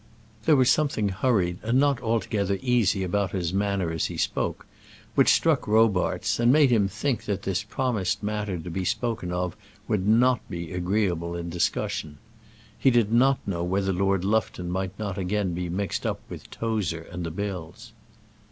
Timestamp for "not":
1.79-2.01, 10.07-10.39, 13.13-13.37, 14.97-15.19